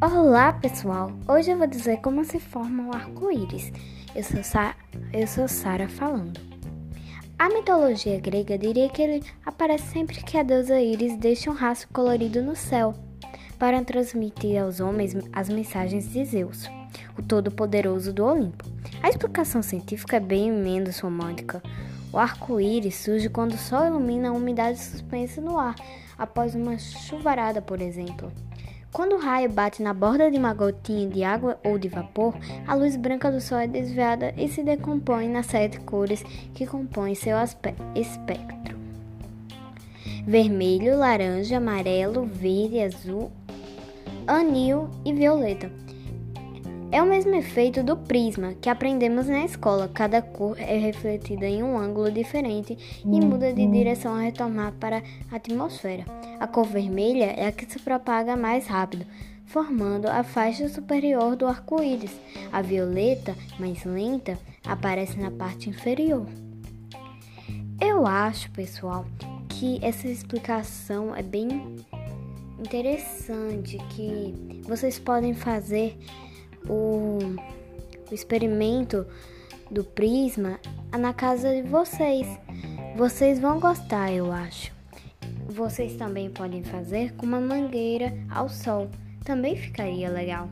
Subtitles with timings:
[0.00, 3.72] Olá pessoal, hoje eu vou dizer como se forma o arco-íris.
[4.14, 4.74] Eu sou, Sa
[5.12, 6.40] eu sou Sara falando.
[7.38, 11.88] A mitologia grega diria que ele aparece sempre que a deusa Íris deixa um rastro
[11.92, 12.94] colorido no céu
[13.58, 16.68] para transmitir aos homens as mensagens de Zeus,
[17.18, 18.64] o todo-poderoso do Olimpo.
[19.02, 21.62] A explicação científica é bem menos romântica.
[22.12, 25.74] O arco-íris surge quando o sol ilumina a umidade suspensa no ar,
[26.18, 28.30] após uma chuvarada, por exemplo.
[28.92, 32.34] Quando o raio bate na borda de uma gotinha de água ou de vapor,
[32.68, 36.22] a luz branca do sol é desviada e se decompõe nas sete cores
[36.54, 37.38] que compõem seu
[37.94, 38.76] espectro:
[40.26, 43.32] vermelho, laranja, amarelo, verde, azul,
[44.26, 45.70] anil e violeta.
[46.92, 49.88] É o mesmo efeito do prisma que aprendemos na escola.
[49.88, 55.02] Cada cor é refletida em um ângulo diferente e muda de direção ao retornar para
[55.30, 56.04] a atmosfera.
[56.38, 59.06] A cor vermelha é a que se propaga mais rápido,
[59.46, 62.14] formando a faixa superior do arco-íris.
[62.52, 66.26] A violeta, mais lenta, aparece na parte inferior.
[67.80, 69.06] Eu acho, pessoal,
[69.48, 71.78] que essa explicação é bem
[72.58, 75.96] interessante que vocês podem fazer
[76.68, 77.18] o,
[78.10, 79.06] o experimento
[79.70, 80.60] do prisma
[80.98, 82.26] na casa de vocês.
[82.96, 84.72] Vocês vão gostar, eu acho.
[85.48, 88.88] Vocês também podem fazer com uma mangueira ao sol.
[89.24, 90.48] Também ficaria legal.